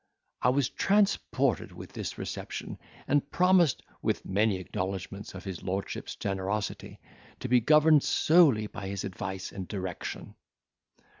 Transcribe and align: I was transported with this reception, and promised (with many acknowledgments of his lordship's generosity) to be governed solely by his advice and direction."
I 0.41 0.49
was 0.49 0.67
transported 0.69 1.71
with 1.71 1.91
this 1.93 2.17
reception, 2.17 2.79
and 3.07 3.29
promised 3.29 3.83
(with 4.01 4.25
many 4.25 4.55
acknowledgments 4.57 5.35
of 5.35 5.43
his 5.43 5.61
lordship's 5.61 6.15
generosity) 6.15 6.99
to 7.39 7.47
be 7.47 7.59
governed 7.59 8.01
solely 8.01 8.65
by 8.65 8.87
his 8.87 9.03
advice 9.03 9.51
and 9.51 9.67
direction." 9.67 10.33